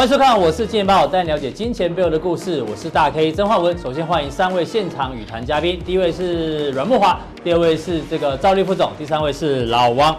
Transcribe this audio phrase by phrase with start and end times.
[0.00, 2.62] 欢迎收看，我是金钱爆，带你了解金钱背后的故事。
[2.62, 3.76] 我是大 K 曾焕文。
[3.76, 10.10] 首先欢迎三位现场语谈嘉宾，第一位是阮木华，第二位是这个赵立副总，第三位是老汪。
[10.10, 10.18] 好，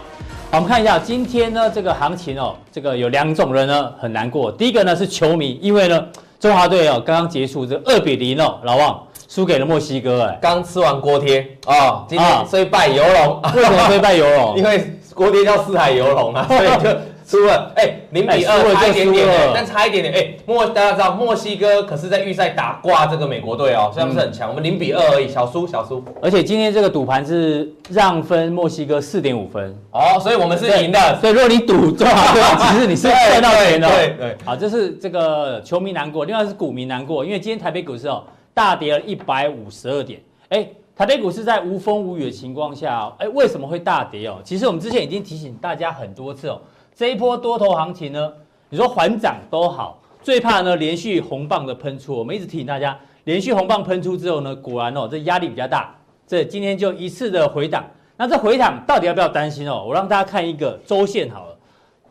[0.52, 4.52] 我们看一下今天呢这个行情哦，这个有两种人呢很难过。
[4.52, 6.06] 第一个呢是球迷，因为呢
[6.38, 13.42] 中华队哦刚刚结束这二比零哦，老汪输给了墨西哥哎，刚吃完锅贴哦，今天虽败犹荣。
[13.56, 14.54] 为什么虽败犹荣？
[14.56, 16.88] 因为锅贴叫四海游龙啊，所以就。
[17.32, 24.50] 输了，哎、欸，零比二，差一点点，但差一点点，哎、欸，墨大家知道墨西哥可是在预赛打挂这个美国队哦，所以他们是很强。
[24.50, 26.04] 我们零比二而已，小输小输。
[26.20, 31.18] 而且今天这个赌盘是让分墨西哥四点五分哦，所以我们是赢的。
[31.22, 33.88] 所以如果你赌中华队， 其实你是赚到钱的。
[33.88, 34.36] 对对。
[34.44, 38.22] 好，这是这个球迷难过，另外是股民难过，因为今天台北股市哦
[38.52, 40.20] 大跌了一百五十二点。
[40.50, 44.36] 哎、欸，台北股市在无风无雨的情况下，哎、欸，为什么会大跌哦？
[44.44, 46.60] 其实我们之前已经提醒大家很多次哦。
[46.94, 48.32] 这一波多头行情呢，
[48.68, 52.14] 你说缓涨都好，最怕呢连续红棒的喷出。
[52.14, 55.94] 我们一直提醒大家，连续红棒喷出之后呢，果然哦，这压力比较大。
[56.26, 57.84] 这今天就一次的回档，
[58.16, 59.84] 那这回档到底要不要担心哦？
[59.86, 61.56] 我让大家看一个周线好了，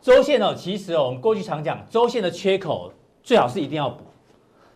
[0.00, 4.04] 周线哦，其实哦，我们过去常讲，周线的缺口最好是一定要补。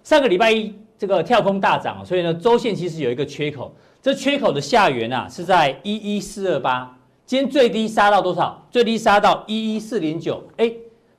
[0.03, 6.96] 上个礼拜一这个跳空大涨，所以呢，周线其实有一个缺口，这缺口的下缘啊是在一一四二八。
[7.27, 8.65] 今天最低杀到多少？
[8.71, 10.73] 最低杀到一一四零九，哎，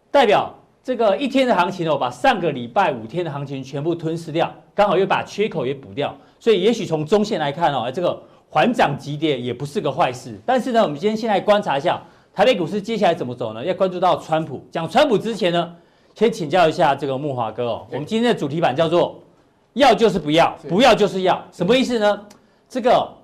[0.10, 0.50] 代表
[0.82, 8.18] 这个一天的行情哦，把上个礼拜五天的行情全部吞噬掉，刚好又把缺口也补掉，所以也许从中线来看哦，这个
[8.50, 10.40] 缓涨急跌也不是个坏事。
[10.46, 12.02] 但是呢，我们今天先来观察一下
[12.34, 13.66] 台北股市接下来怎么走呢？
[13.66, 14.66] 要关注到川普。
[14.72, 15.76] 讲川普之前呢，
[16.16, 19.22] 先请教一下这个木华哥哦，我们今天的主题板叫做
[19.76, 22.22] “要就是不要，不要就是要”，什么意思呢？
[22.70, 23.17] 这个。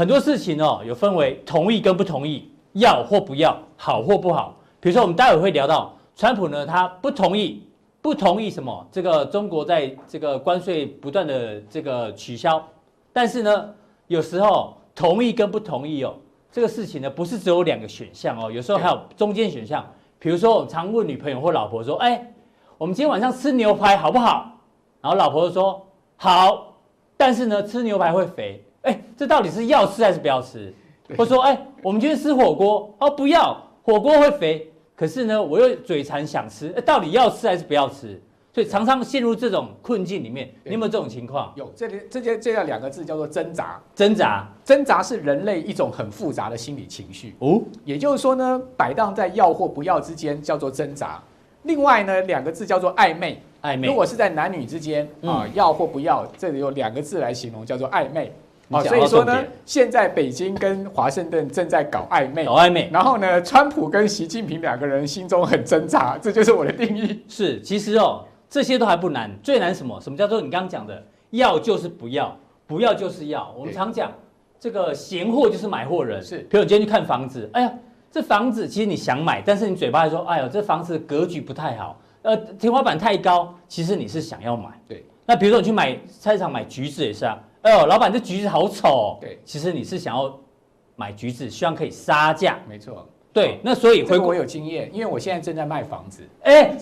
[0.00, 4.56] 很多事情哦，有分为同意跟不同意，要或不要，好或不好。
[4.80, 7.62] 比如说，我们待会会聊到川普呢，他不同意，
[8.00, 8.86] 不同意什么？
[8.90, 12.66] 这个中国在这个关税不断的这个取消，
[13.12, 13.68] 但是呢，
[14.06, 16.14] 有时候同意跟不同意哦，
[16.50, 19.86] 这个事情呢，不是只有两个选项哦，有时候还有中间选项。
[20.18, 22.32] 比如说，我常问女朋友或老婆说：“哎，
[22.78, 24.50] 我们今天晚上吃牛排好不好？”
[25.02, 25.86] 然后老婆就说
[26.16, 26.78] ：“好，
[27.18, 30.72] 但是呢，吃牛排会肥。”哎，这到底是要吃还是不要吃？
[31.16, 34.70] 或者说，哎，我们今天吃火锅哦，不要，火锅会肥。
[34.94, 38.20] 可是呢，我又嘴馋想吃，到底要吃还是不要吃？
[38.52, 40.52] 所以常常陷入这种困境里面。
[40.64, 41.52] 你有没有这种情况？
[41.56, 43.80] 有，这里这些这样两个字叫做挣扎。
[43.94, 47.34] 挣扎，挣扎是人类一种很复杂的心理情绪。
[47.38, 51.22] 哦，也就是说呢，摆荡在要或不要之间叫做挣扎。
[51.62, 53.40] 另外呢，两个字叫做暧昧。
[53.62, 58.32] 暧昧，如果是在男女之间啊，要或不要，这里有两个字来形容，叫做暧昧。
[58.70, 62.88] 啊，所以说呢，现在北京跟华盛顿正在搞暧昧，搞暧昧。
[62.92, 67.20] 然后呢，川普跟习近平两个人心中很挣扎，这就是我的定义。
[67.26, 70.00] 是，其实哦，这些都还不难，最难什么？
[70.00, 72.36] 什么叫做你刚刚讲的，要就是不要，
[72.66, 73.52] 不要就是要。
[73.58, 74.12] 我们常讲，
[74.60, 76.22] 这个闲货就是买货人。
[76.22, 77.72] 是，比如你今天去看房子，哎呀，
[78.08, 84.68] 这房子其实你想买，但是你嘴巴还说，哎呦，这房子格局不太好，呃，天花板太高，其实你是想要买。
[84.86, 85.04] 对。
[85.26, 87.36] 那比如说你去买菜市场买橘子也是啊。
[87.62, 89.18] 哎呦，老板，这橘子好丑哦。
[89.20, 90.34] 对，其实你是想要
[90.96, 92.58] 买橘子，希望可以杀价。
[92.68, 93.06] 没错。
[93.32, 96.22] 对，那所以回国有经验，因为我现在正在卖房子。
[96.42, 96.76] 哎，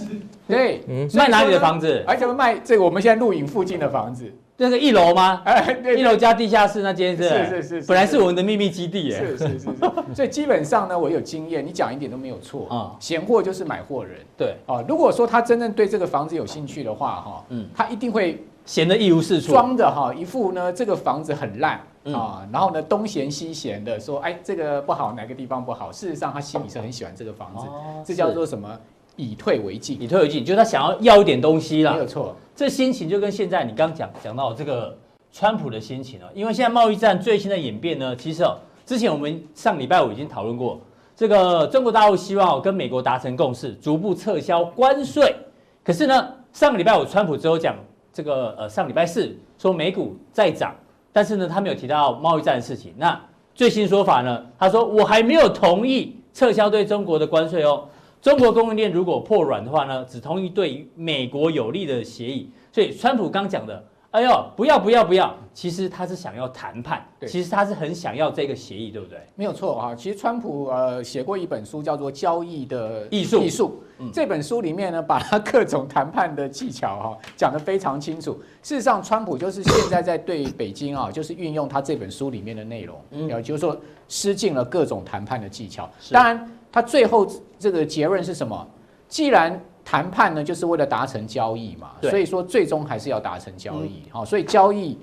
[0.46, 0.80] 对，
[1.12, 2.02] 卖哪里的房子？
[2.06, 5.42] 而且卖这个我们现在录影附近的房子，那个一楼吗？
[5.44, 7.28] 哎，对一楼加地下室那间是？
[7.28, 9.10] 是是是，本来是我们的秘密基地。
[9.10, 9.68] 是是是是。
[10.16, 12.96] 所以基本上呢，我有经验，你讲一点都没有错啊。
[12.98, 14.16] 闲货就是买货人。
[14.34, 14.54] 对。
[14.64, 18.42] 哦，如果说他真正对这个房子有兴趣的话，哈，嗯，他一定会。
[18.68, 21.80] 闲得一无是处，装的哈一副呢，这个房子很烂
[22.12, 25.90] 啊，然后呢东嫌西嫌的说，哎，这个不好，哪个地方不好？
[25.90, 27.66] 事实上他心里是很喜欢这个房子，
[28.04, 28.68] 这叫做什么？
[29.16, 31.94] 以退为进，以退为进，就是他想要要一点东西啦。
[31.94, 34.94] 没有错，这心情就跟现在你刚讲讲到这个
[35.32, 40.78] 川普的心情哦，因为现在贸易战最新的演变呢，其实哦，之前我们上礼拜五已经讨论过，
[41.16, 45.34] 这个中国大陆希望跟美国达成共识，逐步撤销关税。
[45.82, 47.74] 可是呢，上个礼拜五川普之后讲。
[48.18, 50.74] 这个呃，上礼拜四说美股在涨，
[51.12, 52.92] 但是呢，他没有提到贸易战的事情。
[52.96, 53.16] 那
[53.54, 54.44] 最新说法呢？
[54.58, 57.84] 他说我还没有同意撤销对中国的关税哦。
[58.20, 62.50] 中国供应链如果破软的话呢，只同意对美国有利的协议。
[62.72, 63.84] 所以，川普刚讲的。
[64.10, 65.34] 哎呦，不要不要不要！
[65.52, 69.18] 其实他是想要谈判，对其实他是很想要这个协议，对不对？
[69.34, 69.94] 没有错哈。
[69.94, 73.82] 其实川普呃写过一本书，叫做《交易的艺术》艺术。
[73.98, 78.32] 嗯、这本书里面呢，把他各种谈判的技巧哈讲得非常清楚。
[78.62, 83.76] 事实上，川普就是现在在对北京啊， 就是运用他这本书里面的内容，嗯，就是说
[84.08, 85.86] 施尽了各种谈判的技巧。
[86.10, 87.26] 当然，他最后
[87.58, 88.66] 这个结论是什么？
[89.06, 89.60] 既然
[89.90, 94.02] 谈判呢，就是为了达成交易嘛，所以说最终还是要达成交易。
[94.10, 94.98] 好、嗯，所以交易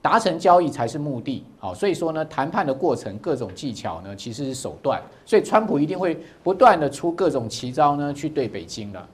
[0.00, 1.42] 达成交易才是目的。
[1.58, 5.02] 好，所以说呢，谈判的过程各种技巧呢，其实是手段。
[5.26, 9.04] 所以川普一定会不断的出各种奇招呢，去对北京的。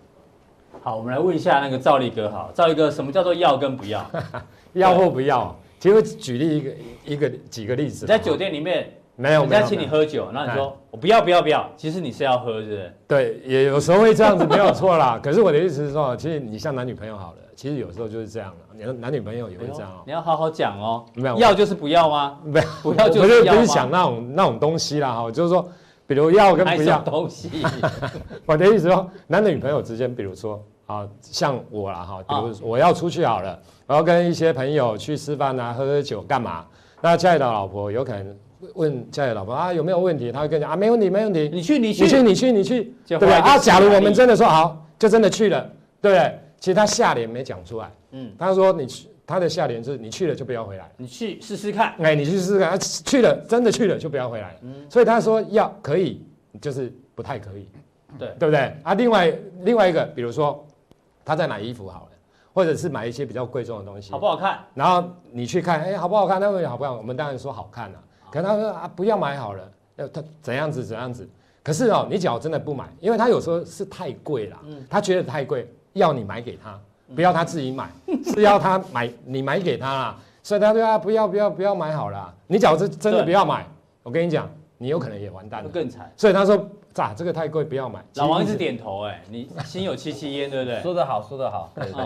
[0.82, 4.05] 好，我们来问一下那个赵立哥，好，赵立哥，什么叫做要跟不要？
[4.75, 5.56] 要或不要？
[5.81, 6.70] 其实我举例一个
[7.06, 8.93] 一个几个例子，在酒店里面。
[9.17, 12.93] 没有，人家请你喝酒，那你说我不要不要不要，其实你是要喝，是不是？
[13.07, 15.21] 对，也有时候会这样子，没有错啦。
[15.23, 20.03] 可是我的意思是说，其实你像男女朋友好了，其实有时候就是这样了，你男女朋友也会这样哦。
[20.05, 21.07] 你要好好讲哦。
[21.15, 22.39] 没有，要就是不要吗？
[22.43, 23.61] 没有，不要就是要吗？
[23.61, 25.69] 不是讲那种那种东西啦哈，就是说，
[26.09, 27.51] 比如要跟不要东西。
[28.47, 33.57] 我的意思说，男女朋友之间，比如说啊，像我啦哈，比如我要出去好了，
[33.87, 36.67] 我要跟一些朋友去吃饭啊，喝喝酒干嘛？
[37.01, 38.37] 那亲爱的老婆有可能。
[38.75, 40.33] 问家里老婆啊，有没有问题？
[40.33, 41.51] 他会跟你讲啊，没问题，没问题。
[41.53, 43.35] 你去，你去，你去，你去，你去，对不对？
[43.35, 45.71] 啊，假如我们真的说好，就真的去了，
[46.01, 46.39] 对不对？
[46.59, 47.91] 其实他下联没讲出来。
[48.13, 50.91] 嗯，他说你去，他的下联是你去了就不要回来。
[50.97, 51.95] 你去试试看。
[51.99, 54.57] 哎，你去试试看，去了真的去了就不要回来。
[54.63, 56.25] 嗯，所以他说要可以，
[56.61, 57.69] 就是不太可以。
[58.19, 58.73] 对，对不对？
[58.83, 60.65] 啊，另外另外一个，比如说
[61.25, 62.09] 他在买衣服好了，
[62.55, 64.61] 或者是买一些比较贵重的东西，好不好看？
[64.73, 66.41] 然后你去看，哎，好不好看？
[66.41, 66.97] 那问题好不好？
[66.97, 67.99] 我们当然说好看了。
[68.35, 69.63] 可他说啊，不要买好了，
[69.95, 71.29] 要他怎样子怎样子。
[71.63, 74.59] 可是哦，你只要真的不买，因为他有时候是太贵了，
[74.91, 76.77] 他觉得太贵，要你买给他，
[77.15, 77.89] 不要他自己买，
[78.25, 80.19] 是要他买， 你买给他啦。
[80.43, 82.35] 所以他说啊，不要不要不要买好了。
[82.49, 83.65] 你假如是真的不要买，
[84.03, 86.13] 我跟你讲，你有可能也完蛋了，更惨。
[86.17, 88.05] 所以他说咋这个太贵，不要买。
[88.17, 90.81] 老王一直点头，哎，你心有戚戚焉，对不对？
[90.83, 92.05] 说得好，说得好，对对。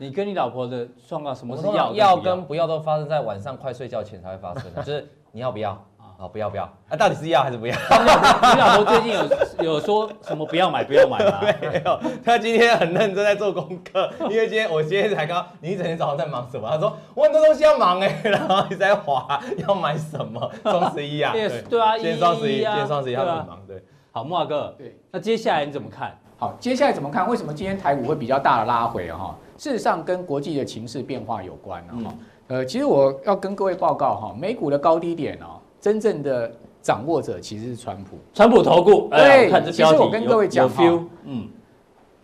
[0.00, 5.08] 你跟你老婆的状况，什么是要要跟不要都发生在晚上快睡觉前才会发生的，就是。
[5.38, 5.70] 你要不要
[6.18, 6.26] 啊？
[6.32, 6.96] 不要不要啊！
[6.98, 7.76] 到底是要还是不要？
[7.76, 9.24] 你老婆最近有
[9.74, 11.38] 有说什么不要买不要买吗？
[11.62, 16.68] 没有，他今天很认真在做功课， 因为今天我今天才刚，你一整天早上在忙什么？
[16.68, 20.50] 他说我很多东西要忙哎，然后你在滑要买什么？
[20.64, 21.30] 双十一啊？
[21.32, 23.62] 对对啊，今天双十一，今天双十一他很忙。
[23.68, 23.80] 对，
[24.10, 26.18] 好，木华哥，对，那接下来你怎么看？
[26.36, 27.28] 好，接下来怎么看？
[27.28, 29.16] 为什么今天台股会比较大的拉回啊？
[29.16, 31.94] 哈，事实上跟国际的情势变化有关啊。
[32.04, 32.14] 哈。
[32.48, 36.50] 呃，其实我要跟各位报告哈，美股的高低点哦，真正的
[36.80, 38.16] 掌握者其实是川普。
[38.32, 40.82] 川普投顾，对，其实我跟各位讲哈，
[41.24, 41.46] 嗯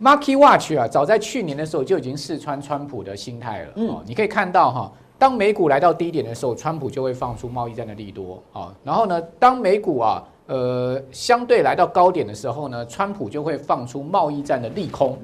[0.01, 3.69] ，Market Watch 啊，早在去年的时候就已经试穿川普的心态了。
[3.75, 8.73] 嗯，你可以看到哈，当美股来到低点的时候，川普就会放出贸易战的利多啊。
[8.83, 15.17] 然后呢，当美股啊，呃，相对来到高点的时候呢，川普就会放出贸易战的利空。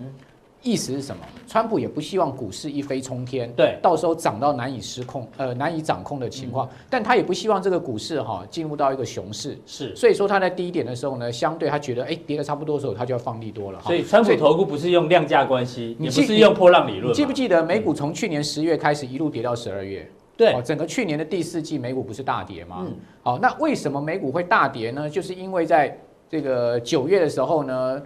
[0.61, 1.21] 意思是什么？
[1.47, 6.67] 川普也不希望股市一飞冲天，对，到时候涨到难以失控，呃，难以掌控的情况。
[6.67, 9.95] 嗯、但他也不希望这个股市哈进入到一个熊市，是。
[9.95, 13.81] 所以说他在低点的时候呢，相对他觉得哎跌的差不多的时候，他就要放利多了。
[13.81, 17.11] 所以川普投顾不是用量价关系，你不是用波浪理论。
[17.11, 20.09] 你记不记得美股从去年十月开始一路跌到十二月？
[20.37, 22.85] 对、哦，整个去年的第四季美股不是大跌吗？
[22.87, 22.95] 嗯。
[23.23, 25.09] 好，那为什么美股会大跌呢？
[25.09, 25.97] 就是因为在
[26.29, 28.01] 这个九月的时候呢，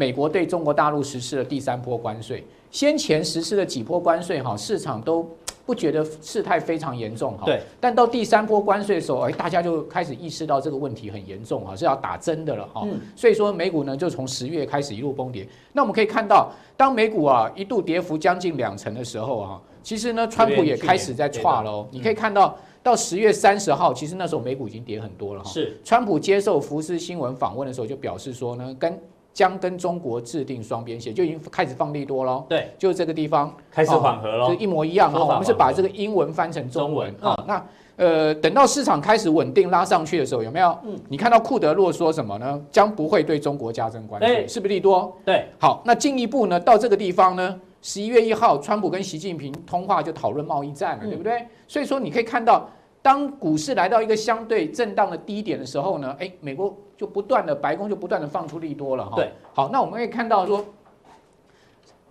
[0.00, 2.42] 美国对中国大陆实施了第三波关税。
[2.70, 5.28] 先前实施了几波关税哈，市场都
[5.66, 7.44] 不觉得事态非常严重哈。
[7.44, 7.60] 对。
[7.78, 12.80] 但到第三波关税的时候，哎，大家就开始意识到这个问题很严重哈，是要打针的了哈。
[12.86, 12.98] 嗯。
[13.14, 15.46] 所以说美股呢，就从十月开始一路崩跌。
[15.74, 21.86] 那我们可以看到，当美股啊一度跌幅将近两成的时候啊，其实呢，川普也开始在剉喽。
[21.90, 25.50] 你可以看到，到十月三十号，其实那时候美股已经跌很多了哈。
[25.50, 25.76] 是。
[25.84, 28.98] 川普接受福斯新闻访问的时候，就表示说呢，跟
[29.32, 32.44] 将跟中国制定双边协，就已经开始放利多喽。
[32.48, 35.12] 对，就这个地方开始缓和了，就一模一样。
[35.12, 37.44] 我们是把这个英文翻成中文啊。
[37.46, 37.64] 那
[37.96, 40.76] 呃，等到市场开始稳定拉上去的时候，有没有？
[40.84, 42.60] 嗯，你看到库德洛说什么呢？
[42.70, 45.16] 将不会对中国加征关税，是不是利多？
[45.24, 45.44] 对。
[45.58, 46.58] 好，那进一步呢？
[46.58, 47.60] 到这个地方呢？
[47.82, 51.46] 十一月一号，川普跟习近平通话就讨论贸易战了，对不对？
[51.68, 52.68] 所以说你可以看到。
[53.02, 59.16] 当股市来到一个相对震荡的低点的时候呢，哎，美国就不断的，白宫就不断的放出利多了哈。
[59.16, 60.64] 对，好，那我们可以看到说，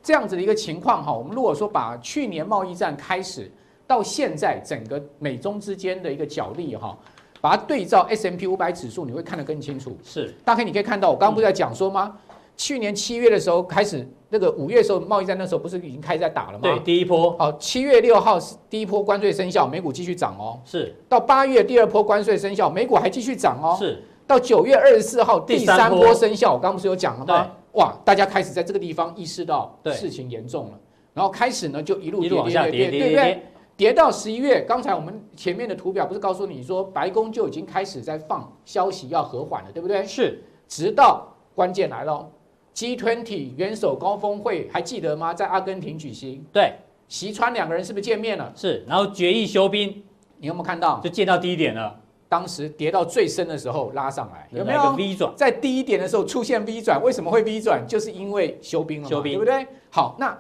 [0.02, 3.52] 这样子的一个情况哈，我们如果说把去年贸易战开始
[3.86, 6.98] 到现在整个美中之间的一个角力哈，
[7.40, 9.96] 把它对照 S M P 五百指数，你会看得更清楚。
[10.04, 12.18] 是，大概你可以看到，我刚刚不是在讲说吗？
[12.29, 12.29] 嗯
[12.60, 16.64] 去年七月的时候开始，那个五月的时候贸易战那时候不是已经开始在打了吗？
[16.64, 17.34] 对，第一波。
[17.40, 20.60] 好，七月六号是第一波关税生效，美股继续涨哦。
[20.66, 20.94] 是。
[21.08, 23.78] 到八月第二波关税生效，美股还继续涨哦。
[23.80, 24.04] 是。
[24.28, 27.50] 到九月二十四号第三波生效，我刚刚不是有讲了吗？
[27.76, 30.80] 哇，大家开始在这个地方意识到事情严重了，
[31.14, 33.44] 然后开始呢就一路跌跌跌跌，对不对？
[33.78, 40.06] 跌到十一月，刚才我们前面的图表不是告诉你说，白宫就已经开始在放消息要和缓了，对不对？
[40.06, 40.44] 是。
[40.68, 41.26] 直到
[41.56, 42.30] 关键来了。
[42.76, 45.34] G20 元首高峰会还记得吗？
[45.34, 46.44] 在阿根廷举行。
[46.54, 46.74] 对，
[47.08, 48.52] 习川两个人是不是见面了？
[48.56, 50.04] 是，然后决议休兵，
[50.38, 51.00] 你有没有看到？
[51.04, 52.00] 就见到低点了。
[52.30, 55.34] 当时跌到最深的时候拉上来，有没有个 V 转？
[55.36, 57.84] 在低点的时候出现 V 转，为什么会 V 转？
[57.88, 59.66] 就是因为休兵了，休兵，对不对？
[59.90, 60.38] 好，那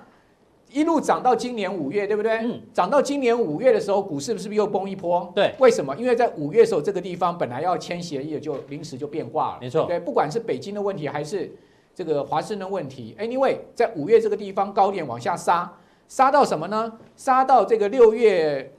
[0.72, 2.34] 一路涨到今年五月，对不对？
[2.44, 2.62] 嗯。
[2.72, 5.32] 涨到今年五月的时候，股市是不是又崩一波？
[5.34, 5.52] 对。
[5.58, 5.96] 为什么？
[5.98, 9.58] 因为在五月的时候，这个地方本来要签协议的，就临时就变卦了。
[9.60, 9.86] 没错。
[9.86, 11.52] 对，不管是北京的问题，还是
[11.94, 15.72] 这个华盛顿问题，Anyway，在五月这个地方高点往下杀，
[16.08, 16.94] 杀到什么呢？
[17.16, 18.74] 杀到这个六月。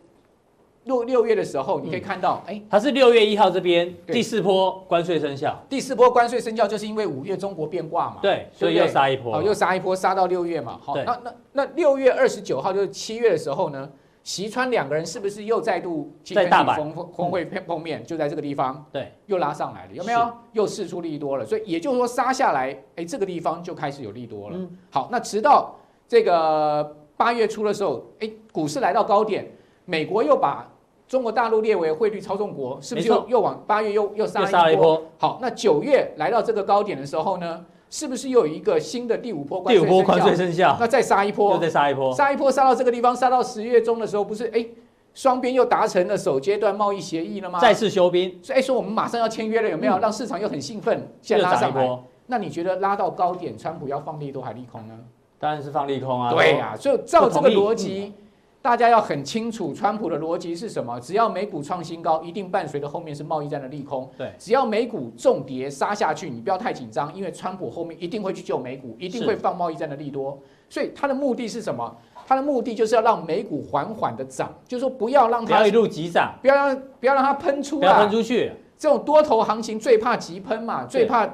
[0.84, 5.62] 六六月的时候，你可以看到，哎、嗯，它是六月一号这边第四波关税生效。
[5.68, 8.16] 第四波关税生效，就是因为五月中国变卦嘛。
[8.22, 9.34] 对，所以又杀一波。
[9.34, 10.80] 好，又杀一波，杀到六月嘛。
[10.82, 13.88] 好，那那那六月二十九号就是七月的时候呢，
[14.22, 18.04] 习川两个人是不是又再度在大阪峰峰会碰面？
[18.04, 20.30] 就在这个地方，对，又拉上来了，有没有？
[20.52, 21.44] 又试出利多了。
[21.44, 24.56] 所以也就是说，杀下来，哎，这个地方就开始有利多了。
[24.56, 25.74] 嗯、好，那直到
[26.06, 29.50] 这个八月初的时候，哎，股市来到高点，
[29.84, 30.66] 美国又把。
[31.08, 35.02] 中国大陆列为汇率操纵国，是不是又又往八月又又杀一波？
[35.18, 39.84] 好，那九月来到这个高点的时候呢，是不是又有一个新的第五波关税？
[39.84, 44.64] 第五波关税生效，那再杀一波，又再杀一波，杀一波杀到这个地方，杀到十月中的时候，不是哎，
[45.12, 47.58] 双边又达成了首阶段贸易协议了吗？
[47.58, 49.98] 再次休兵，所以哎说我们马上要签约了，有没有？
[49.98, 51.98] 让市场又很兴奋，现在拉上来。
[52.28, 54.96] 那你觉得拉到高点，川普要放利多还利空呢？
[55.40, 56.32] 当然是放利空啊。
[56.32, 58.12] 对呀，就照这个逻辑。
[58.62, 61.00] 大家要很清楚，川普的逻辑是什么？
[61.00, 64.06] 只要美股创新高，一定伴随着后面是贸易战的利空。
[64.18, 70.38] 对，只要美股重跌杀下去，你不要太紧张，因为川普后面一定会去救美股，一定会放贸易战的利多。
[70.68, 71.96] 所以他的目的是什么？
[72.26, 78.52] 他的目的就是要让美股缓缓的涨，就是说不要让它一路急涨，不要让不要让它喷出，不要喷出去。
[78.76, 81.28] 这种多头行情最怕急喷嘛，最怕。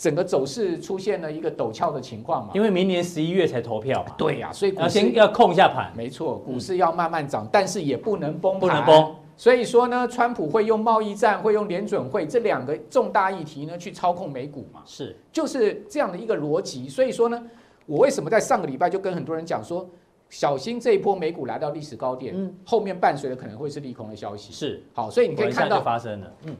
[0.00, 2.52] 整个走势出现了一个陡峭的情况嘛？
[2.54, 4.14] 因为明年十一月才投票嘛。
[4.16, 5.92] 对呀、啊，所以股市要先要控一下盘。
[5.94, 8.60] 没错，股市要慢慢涨，嗯、但是也不能崩盘。
[8.60, 9.14] 不能崩。
[9.36, 14.80] 所以说呢，川普会用贸易战，会用联准会这两个重大议题呢去操控美股嘛？
[14.86, 16.88] 是，就是这样的一个逻辑。
[16.88, 17.42] 所以说呢，
[17.84, 19.86] 我为什么在上个礼拜就跟很多人讲说，
[20.30, 24.50] 小心这一波美股来到历史高点，嗯、后面伴随的可能会是利空的消息。
[24.50, 26.56] 是，好，所以你可以看到发生了，嗯。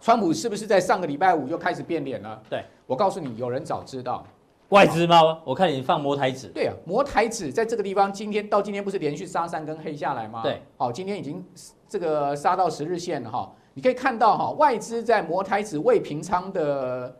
[0.00, 2.42] 川普是不是在上个礼拜五就开始变脸了？
[2.48, 4.24] 对，我告诉你，有人早知道，
[4.70, 5.38] 外资吗？
[5.44, 6.48] 我看你放摩台指。
[6.48, 10.42] 对啊，摩台指在这个地方，今天到今天不是连续杀三根黑下来吗？
[10.42, 11.44] 对，好，今天已经
[11.86, 13.52] 这个杀到十日线了哈。
[13.74, 17.14] 你可以看到哈，外资在摩台指未平仓的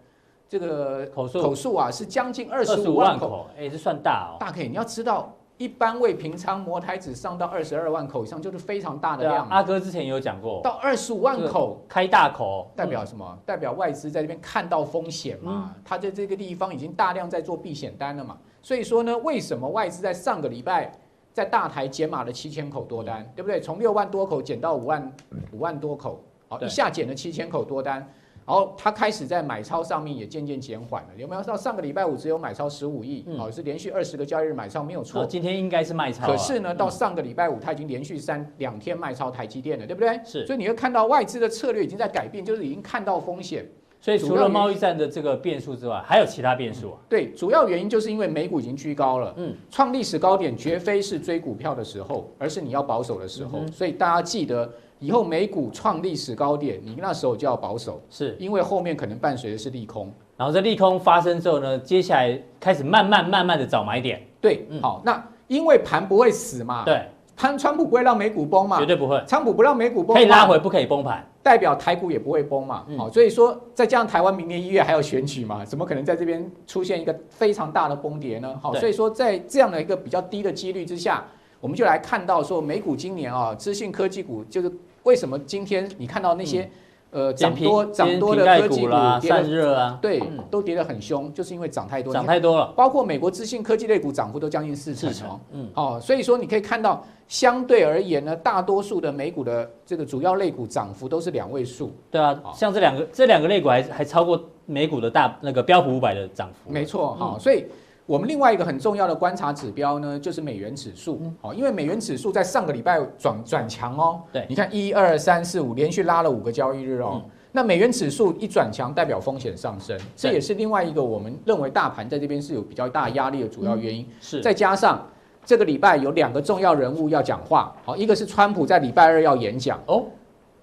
[0.49, 4.41] 这个口数口数啊，是将近二十五万口，哎，这算大哦。
[4.41, 5.37] 大 K，你要知道。
[5.61, 9.47] 一般未平仓摩台指上到二十二万口以上，就是非常大的量。
[9.51, 13.39] 阿哥之前有讲过，到二十五万口开大口，代表什么？
[13.45, 15.77] 代表外资在这边看到风险嘛？
[15.85, 18.39] 他在这个地方已经大量在做避险单了嘛？
[18.63, 20.91] 所以说呢，为什么外资在上个礼拜
[21.35, 23.61] 在大台减码了七千口多单，对不对？
[23.61, 25.13] 从六万多口减到五万
[25.53, 28.11] 五万多口，好，一下减了七千口多单。
[28.51, 31.43] 然后他开始在买超上面也渐渐减缓了，有没有？
[31.45, 35.25] 到上个礼拜五只有买超十五亿，好、嗯，是连续二十个交易日买超没有错。
[35.25, 36.27] 今天应该是卖超。
[36.27, 40.21] 可是呢，到上个礼拜五他已经连续三两天卖超台积电了，对不对？
[40.25, 40.45] 是。
[40.49, 43.65] 所以你会看到外资的策略已经在改变，就是已经看到风险。
[44.01, 46.99] 所以除了贸易战的这个变数之外，还有其他变数啊？
[47.09, 53.61] 对，主要原因就是因为美股已经居高了，嗯，创历史高点绝非是追股票的时候，而是你要保守的时候。
[53.61, 54.69] 嗯、所以大家记得。
[55.01, 60.13] 以后美股创历史高点，你那时候就要保守，是因为后面可能伴随的是利空。
[60.37, 64.23] 然后这利空发生之后呢，接下来开始慢慢慢慢的找买点。
[64.41, 67.03] 对，嗯、好，那因为盘不会死嘛，对，
[67.37, 69.23] 盘川普不会让美股崩嘛，绝对不会。
[69.27, 72.85] 川普不让美股崩，可以拉回，不可以崩盘，代表台股也不会崩嘛。
[72.97, 78.59] 好、嗯，所以说再加上台湾明年一月还有选举嘛，怎么可能在这边出现一个非常大的崩跌呢？
[78.63, 81.23] 好，所以说在这样的一个比较低的几率之下，
[81.61, 84.71] 我们就来看到说美股今年啊，资讯科技股就是。
[85.05, 86.71] 为什么今天你看到那些，
[87.11, 89.99] 呃，涨多涨多的科技股跌散热啊？
[90.01, 92.67] 对，都跌得很凶，就是因为涨太多，涨太多了。
[92.77, 95.41] 包括美国资讯科技类股涨幅都将近四成哦。
[95.53, 101.93] 嗯，哦，所以说你可以看到，相对而言呢，大多数的美股的这个主要类股涨幅都是两位数。
[102.11, 106.71] 对啊，像这两个这两个类股还还超过美股的大那个标普五百的涨幅。
[106.71, 107.65] 没错，好，所以。
[108.11, 111.23] 我们另外一个很重要的观察指标呢，就是美元指数。
[111.41, 114.21] 好，因为美元指数在上个礼拜转转强哦。
[114.33, 117.23] 对，你看一二三四五连续拉了五个交易日哦。
[117.53, 124.05] 那美元指数一转强，代表风险上升，这也是另外一个我们认为大盘在这边是有比较大压力的主要原因。
[124.21, 125.07] 是，再加上
[125.45, 127.73] 这个礼拜有两个重要人物要讲话。
[127.85, 130.07] 好，一个是川普在礼拜二要演讲哦。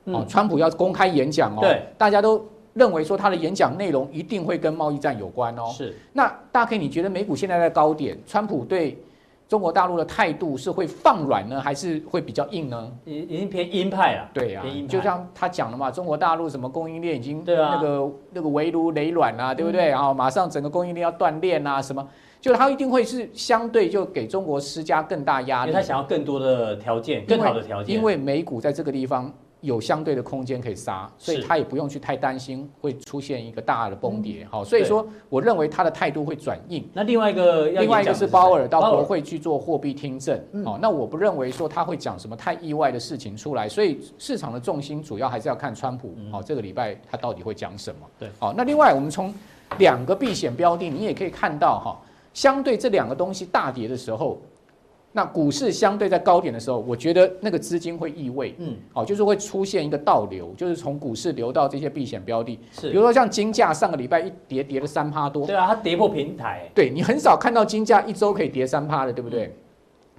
[0.03, 1.59] 哦，川普要公开演讲哦。
[1.61, 2.45] 对，大家都。
[2.77, 5.65] 认为说他的演讲内容一定会跟贸易战有关哦。
[5.71, 5.95] 是。
[6.13, 8.97] 那大 K，你觉得美股现在在高点，川普对
[9.47, 12.91] 中国大陆的态度是会放软呢，还是会比较硬呢？
[13.05, 14.29] 已已经偏鹰派了。
[14.33, 19.87] 对呀、啊，就像他讲了嘛，中国大陆什么供应链已经那个那个围如垒卵啊，对不对？
[19.87, 22.05] 然后马上整个供应链要断链啊，什么？
[22.39, 27.95] 就他一定会是相对就给中国施加更大压力，因为他想要更多的条件，更好的条件。
[27.95, 34.47] 因为美股在这个地方有相对的空间可以杀，所以他也不用去太担心会出现一个大的崩跌。
[34.49, 36.87] 好，所以说我认为他的态度会转硬。
[36.93, 40.39] 那另外一个，另外一个是鲍尔到国会去做货币听证。
[40.63, 46.15] 好，那我不认为说他会讲什么太意外的事情出来，所以市场的重心主要还是要看川普。
[46.31, 48.01] 好，这个礼拜他到底会讲什么？
[48.19, 49.33] 对，好，那另外我们从
[49.79, 51.97] 两个避险标的，你也可以看到哈。
[52.33, 54.39] 相对这两个东西大跌的时候，
[55.17, 69.51] 那股市相对在高点的时候，我觉得那个资金会异位，嗯，好，就是会出现一个倒流，就是从股市流到这些避险标的，是，比如说像金价上个礼拜一跌跌了三趴多，对啊，它跌破平台，对，你很少看到金价一周可以跌三趴的，对不对？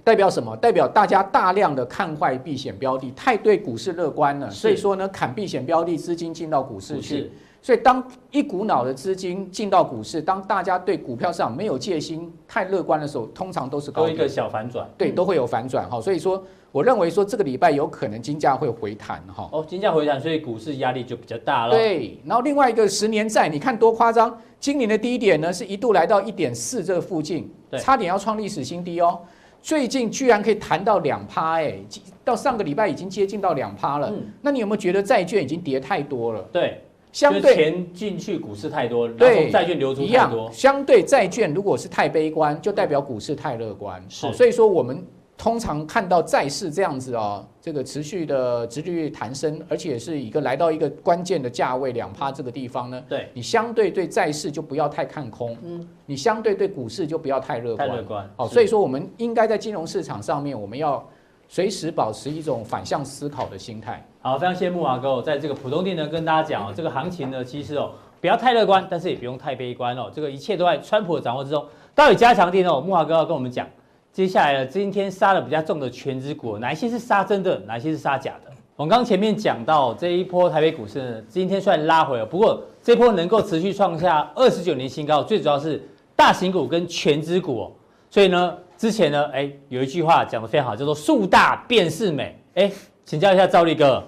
[0.03, 0.53] 代表什么？
[0.57, 7.31] 代表大家大量的看坏避险标的，太对股市乐观了，所以说呢，砍避险标的资金进到股市去。
[7.61, 8.01] 所以，当
[8.31, 15.99] 一股脑的资金进到股市，当大家对股票市场没有戒心、太乐观的时候，通常都是高一个小反转，对，都会有反转哈。
[15.99, 19.49] 所以说，我认为说这个礼拜有可能金价会回弹哈。
[19.51, 21.71] 哦，金价回弹，所以股市压力就比较大了。
[21.71, 29.19] 对，然后另外一个十年债，你看多夸张，今年的低点呢是一度来到一点四这个附近，差点要创历史新低哦。
[29.61, 31.75] 最近居然可以弹到两趴，哎，
[32.23, 34.09] 到上个礼拜已经接近到两趴了。
[34.41, 36.41] 那你有没有觉得债券已经跌太多了？
[36.53, 36.81] 对。
[37.11, 40.49] 相对钱进去股市太多，然后债券流出太多。
[40.51, 44.03] 相对债券如果是太悲观，就代表股市太乐观。
[44.07, 45.03] 是，所以说我们
[45.35, 57.89] 通常看到债市这样子啊，这个持续的殖利率弹升，而且是一个来到一个关键的价位两趴这个地方呢，对，你相对对债市就不要太看空，嗯，你相对对股市就不要太乐观。
[57.89, 58.29] 太乐观。
[58.35, 61.03] 好，所以说我们应该在金融市场上面，我们要。
[61.51, 64.05] 随时保持一种反向思考的心态。
[64.21, 67.89] 好，非常谢谢慕驊哥，在这个浦东店呢，跟大家讲哦，这个行情呢，其实哦，
[68.21, 70.11] 不要太乐观，但是也不用太悲观哦。
[70.13, 71.65] 这个一切都在川普的掌握之中。
[71.95, 73.67] 到底加强店哦，慕驊哥要跟我们讲，
[74.13, 78.51] 接下来呢，今天杀的比较重的权值股，哪一些是杀真的，哪一些是杀假的？
[78.75, 85.83] 我们刚前面讲到这一波台北股市呢，今天虽然拉回了，不过这波能够持续创下二十九年新高，最主要是
[86.15, 87.71] 大型股跟权值股哦，
[88.11, 88.55] 所以呢。
[88.79, 92.33] 之前呢，哎，有一句话讲得非常好，叫做“树大便是美”。
[92.55, 92.71] 哎，
[93.03, 94.01] 请教一下赵立哥，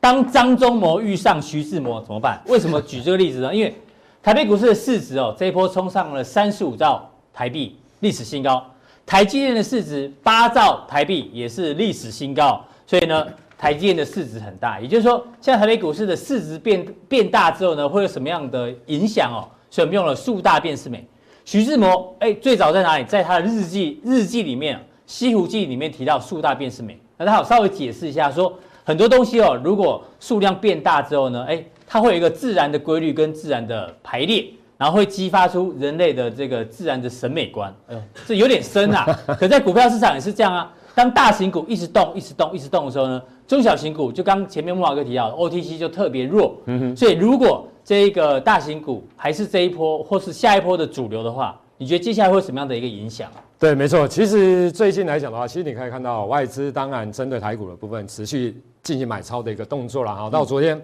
[0.00, 2.38] 当张忠谋遇上徐志摩怎么办？
[2.46, 3.54] 为什么举这个例子呢？
[3.54, 3.74] 因为
[4.22, 8.62] 台北股市的市值哦，这一波冲上了三十五兆台币，历史新高。
[9.06, 12.62] 台积电的市值八兆台币，也是历史新高。
[12.86, 19.48] 所以呢，台积电的市值很大，也就是说，现在台北股市的市值变变大之后呢，会有什么样的影响哦？
[19.70, 21.02] 所以我们用了“树大便是美”。
[21.50, 23.04] 徐志摩，哎，最早在哪里？
[23.04, 27.00] 在他的日记日记里面，《西湖记》里面提到“树大便是美”。
[27.16, 28.52] 那他有稍微解释一下，说
[28.84, 34.44] 很多东西哦，如果数量变大之后呢，哎，它会有一个自然的规律跟自然的排列，
[34.76, 37.74] 然后会激发出人类的这个自然的审美观。
[37.88, 39.06] 哎呦，这有点深啊。
[39.40, 40.70] 可在股票市场也是这样啊。
[40.94, 46.56] 当大型股一直动、一直动、一直动的时候呢，中小型股就刚前面木老哥提到的，OTC 就特别弱。
[46.66, 46.94] 嗯哼。
[46.96, 53.30] 所以如果这一个大型股还是这一波或是下一波的主流的话，你觉得接下来会有什么样的一个影响？
[53.58, 54.06] 对，没错。
[54.06, 60.28] 其实最近来讲的话，其实你可以看到外资当然针对台股的部分持续进行买超的一个动作了哈。
[60.28, 60.78] 到昨天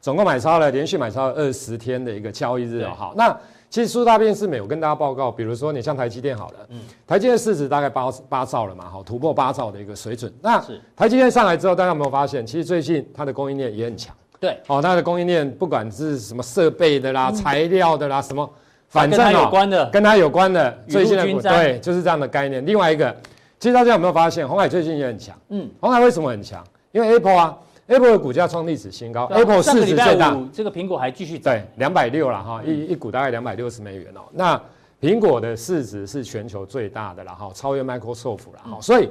[0.00, 2.90] 总共买超了，连续买超了二十天的一个交易日哦。
[2.96, 3.30] 好，那
[3.68, 10.32] 其实苏大便是美，我跟大家报告，比如说你像台积电好了，嗯，台积电市值大概八八兆了嘛，好，突破八兆的一个水准。
[10.42, 10.60] 那
[10.96, 14.12] 台积电上来之后，大家有没有发现，其实最近它的供应链也很强。
[14.40, 18.50] 对，哦，它的供应链不管是什么设备的啦、材料的啦，什么，
[18.88, 22.64] 反正跟它有关的，跟它有关的，最近的对，就是这样的概念。
[22.64, 23.14] 另外一个，
[23.58, 25.38] 其实大家有没有发现，鸿海最近也很强？
[25.50, 26.64] 嗯，鸿海为什么很强？
[26.92, 34.20] 因为 Apple 啊，Apple 的股价创历史新高，Apple 市值最大，这个苹果还继续涨，对，两百六了哈，一一股大概两百六十美元哦。
[34.32, 34.58] 那
[35.02, 39.10] 苹果的市值是全球最大的了哈，超越 Microsoft 了哈，所以。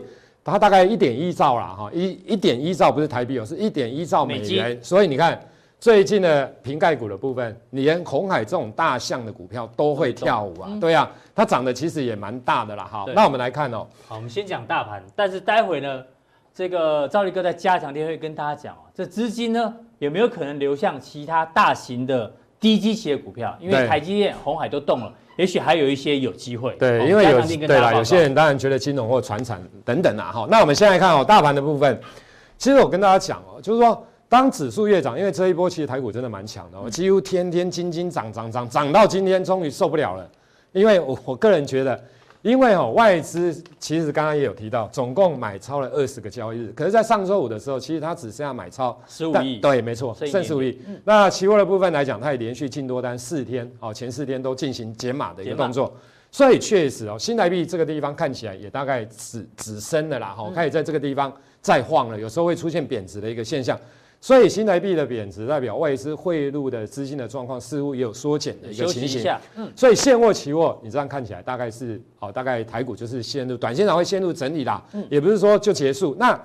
[0.49, 4.77] 它大概一点一兆啦，哈，一一点一兆不是台币哦，是一点一兆美元。
[4.83, 5.39] 所以你看
[5.79, 13.05] 最近的瓶盖股的部分，连鸿海这种大象的股票都会跳舞啊，对啊，它涨得其实也蛮大的啦，哈。
[13.15, 16.03] 那我们来看哦，好，我们先讲大盘，但是待会呢，
[16.53, 23.57] 这个赵力哥在加强天会跟大家讲哦，这资金呢有没有可能流向其他大型的低基期的股票？
[23.59, 25.13] 因为台积电、红海都动了。
[25.37, 30.47] 也许还有一些有机会，对，因为有对啦，有些人当然觉得金融或船产等等啊，哈。
[30.51, 31.97] 那我们先来看哦，大盘的部分，
[32.57, 40.29] 其实我跟大家讲哦，就是说当指数越涨，因为这一波其实台股真的蛮强的，我几乎天天金金涨涨涨涨到今天终于受不了了，
[40.73, 42.03] 因为我我个人觉得。
[42.41, 50.79] 因为哦，外资其实刚刚也有提到，总共买超了二十个交易日，可是，在上周五的时候，其实它只剩下买超十五亿，对，没错，剩十五亿。
[50.87, 55.93] 嗯、那期货的部分来讲，它也连续进多单四天，哦，前四天都进行减码的一个动作，
[56.31, 63.77] 所以确实哦，新台币这个地方看起来也大概止止升了啦，哈，开始在这个地方再晃了，有时候会出现贬值的一个现象。
[64.21, 69.23] 所以新台币的贬值代表外资汇入的资金的状况似乎也有缩减的一个情形。
[69.55, 74.83] 嗯，所以现货期货你这样看起来大概是哦，大概台股就是陷入短线上会陷入整理啦。
[74.91, 76.13] 嗯，也不是说就结束。
[76.19, 76.37] 那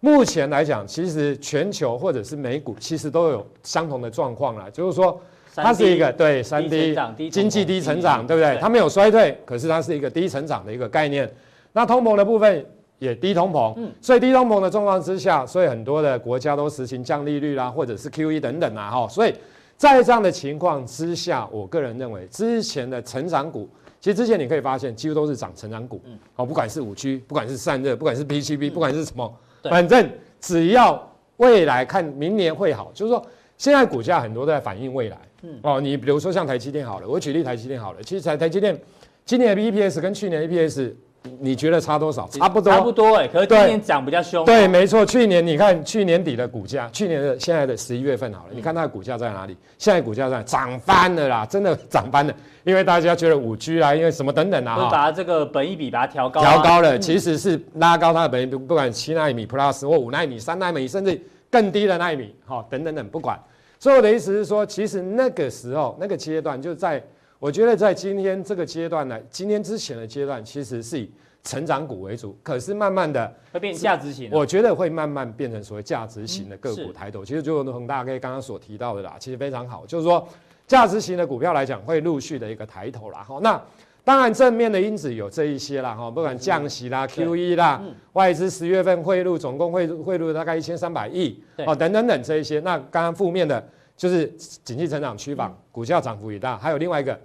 [0.00, 5.20] 目前来讲，其实全球或者是美股其实都有相同的状况啦，就是说
[5.54, 6.96] 它是一个对三低
[7.30, 8.56] 经济低成长，对不对？
[8.58, 11.30] 它没有衰退，可是它是一个低成长的一个概念。
[11.74, 12.64] 那通膨的部分。
[13.02, 13.90] 也低通膨，嗯。
[14.00, 19.34] 所以低通膨的状况之下，所以很多的国家都实行降利率啦，或者是 QE 等等啊，哈，所以
[19.76, 26.16] 在这样的情况之下，我个人认为之前的成长股，其实之前你可以发现几乎都是涨成长股，嗯。
[26.36, 30.08] 哦，不管是五 G，不管是散热，不管是 PCB，不管是什么，反正
[30.40, 33.20] 只要未来看明年会好，就是说
[33.58, 35.58] 现在股价很多都在反映未来，嗯。
[35.64, 38.80] 哦，你比如说像台积电好了，我举例台积电好了，其实台台积电
[39.24, 40.92] 今年的 EPS 跟去年的 EPS。
[41.38, 42.28] 你觉得差多少？
[42.28, 43.28] 差不多，差不多哎。
[43.28, 44.44] 可是今年涨比较凶。
[44.44, 45.06] 对，没错。
[45.06, 49.56] 去年你看，去年底的股价，去年的现在的十一月份好了，你看它的股价在哪里？
[49.78, 52.34] 现在股价在涨翻了啦，真的涨翻了。
[52.64, 56.40] 因为大家觉得五 G 啊，因为什么等等啊，会把这个本益比把它调高。
[56.40, 63.38] 调高了，其实是拉高它的本益比，不管七纳米 Plus 或五纳米、三纳米，甚至更低的纳米，哈，等等等，不管。
[63.78, 67.00] 所以我的意思是说，其实那个时候那个阶段就在。
[67.42, 71.10] 我觉得在今天这个阶段呢，今天之前的阶段其实是以
[71.42, 74.30] 成长股为主，可是慢慢的会变价值型。
[74.30, 77.24] 我觉得会慢慢变成所谓价值型的个股抬头。
[77.24, 80.24] 其实就恒大家可以刚刚所提到的啦，其实非常好，就是说
[80.68, 83.24] 价值型的股票来讲会陆续的一个抬头啦。
[83.24, 83.60] 哈，那
[84.04, 92.60] 当然正面的因子有这一些啦，哈，不管降息啦、QE 啦、外资十月份汇入总共汇汇入大概一千三百亿哦，等等等这一些。
[92.60, 94.28] 那刚刚负面的就是
[94.62, 97.18] 经济成长趋缓，股价涨幅也大，还有另外一个。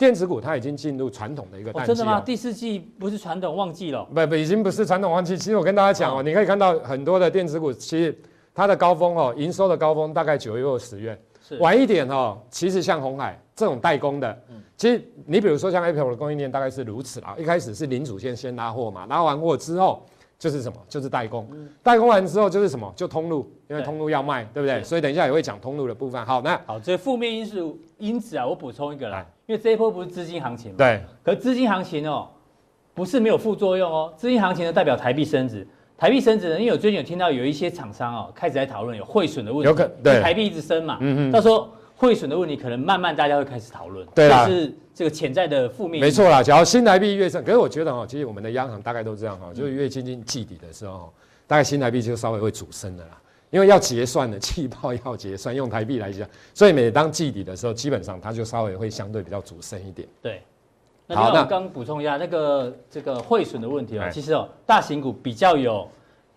[0.00, 2.18] 电子股它已经进入传统的一个淡季真的吗？
[2.22, 4.02] 第四季不是传统旺季了？
[4.06, 5.36] 不不，已经不是传统旺季。
[5.36, 8.18] 其实我跟大家讲哦，哦，你可以看到很多的电子股，其实
[8.54, 11.20] 它的高峰哦，营收的高峰大概九月或十月。
[11.46, 11.58] 是。
[11.58, 17.36] 晚一点哦，其实像鸿海这种代工的，嗯，其实你比如说像 Apple 的供应链大概是如此啦。
[17.38, 20.02] 一开始是零组件先拉货嘛，拉完货之后。
[20.40, 20.78] 就是什么？
[20.88, 21.46] 就是代工，
[21.82, 22.90] 代工完之后就是什么？
[22.96, 24.82] 就通路，因为通路要卖，对不对？
[24.82, 26.24] 所以等一下也会讲通路的部分。
[26.24, 30.78] 好，那好，这负面因素因子啊，我补充一个啦，因为这一波不是资金行情嘛？
[30.78, 31.02] 对。
[31.22, 32.26] 可资金行情哦，
[32.94, 34.10] 不是没有副作用哦。
[34.16, 41.68] 资金行情呢，代表台币升值，台币升值呢，因为我最近有听到有一些厂商哦，开始在讨论有汇损的问题，有可对台币一直升嘛，嗯嗯，到时候。
[42.00, 46.00] 汇损的问题，可能慢慢大家会开始讨论，对啦，是这个潜在的负面。
[46.00, 51.12] 没错啦，只要新台币越升，可是我觉得哈，其实我们的央行大概都这样哈，就是越接近季底的时候，
[51.46, 60.08] 大概新台币就稍微会主升的啦，因为要结算的季报要结算，用台币来讲，所以每当季底的时候，基本上它就稍微会相对比较主升一点。
[60.22, 60.40] 对，
[61.08, 65.86] 好，那我刚补充一下那个这个汇损的问题哦，其实哦，大型股比较有。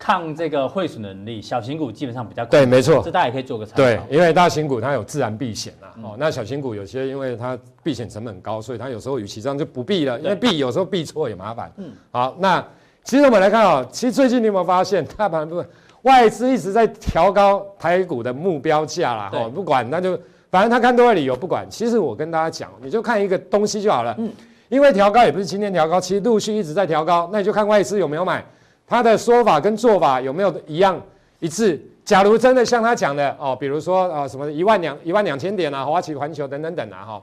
[0.04, 3.82] 抗这个汇损能力，小型股基本上比较对，没错，这大家也可以做个参考。
[3.82, 11.72] 对，因为大型股它有自然避险啊，哦，那小型股有些因为它避险成本高，所以它有时候与其这样就不避了，因为避有时候避错也麻烦。
[11.78, 12.62] 嗯，好，那
[13.02, 15.66] 其实我们来看啊，其实最近你有没有发现，大盘部分
[16.02, 19.30] 外资一直在调高台股的目标价啦？
[19.32, 21.66] 哦，不管那就反正他看多的理由不管。
[21.70, 24.14] 其实我跟大家讲，你就看一个东西就好了。
[24.18, 24.30] 嗯，
[24.68, 28.44] 因为调高也不是今天调高，其实陆续一直在调高，那你就看外资有没有买。
[28.86, 31.00] 他的说法跟做法有没有一样
[31.40, 31.80] 一致？
[32.04, 37.22] 假如真的像他讲的哦，比如说啊什么一万两一万两千点啊，花旗环球等等等啊哈，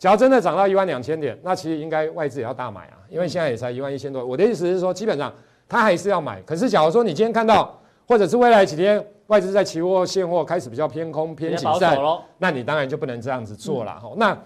[0.00, 4.26] 假如真的涨到一万两千点，那其实应该外资也要大买啊，因为现在也才一万一千多。
[4.26, 5.32] 我的意思是说，基本上
[5.68, 6.42] 他还是要买。
[6.42, 11.96] 可是假如说你今天看到，或者是未来几天外资在期货现货开始比较偏空偏谨慎，
[12.38, 14.10] 那你当然就不能这样子做了哈。
[14.16, 14.36] 那